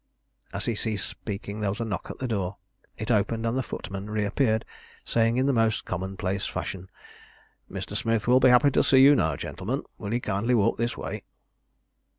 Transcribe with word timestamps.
As 0.51 0.65
he 0.65 0.73
ceased 0.73 1.05
speaking 1.07 1.59
there 1.61 1.69
was 1.69 1.79
a 1.79 1.85
knock 1.85 2.09
at 2.09 2.17
the 2.17 2.27
door. 2.27 2.57
It 2.97 3.11
opened 3.11 3.45
and 3.45 3.55
the 3.55 3.61
footman 3.61 4.09
reappeared, 4.09 4.65
saying 5.05 5.37
in 5.37 5.45
the 5.45 5.53
most 5.53 5.85
commonplace 5.85 6.47
fashion 6.47 6.89
"Mr. 7.69 7.95
Smith 7.95 8.27
will 8.27 8.39
be 8.39 8.49
happy 8.49 8.71
to 8.71 8.83
see 8.83 8.97
you 9.03 9.13
now, 9.13 9.35
gentlemen. 9.35 9.83
Will 9.99 10.11
you 10.11 10.19
kindly 10.19 10.55
walk 10.55 10.77
this 10.77 10.97
way?" 10.97 11.21